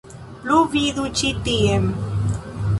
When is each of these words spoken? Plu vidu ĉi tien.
Plu 0.45 0.57
vidu 0.77 1.05
ĉi 1.21 1.31
tien. 1.49 1.89